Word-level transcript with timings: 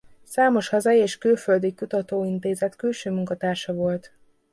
Számos 0.23 0.69
hazai 0.69 0.97
és 0.97 1.17
külföldi 1.17 1.73
kutatóintézet 1.73 2.75
külső 2.75 3.11
munkatársa 3.11 3.73
volt. 3.73 4.13